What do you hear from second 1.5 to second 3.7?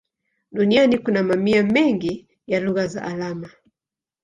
mengi ya lugha za alama.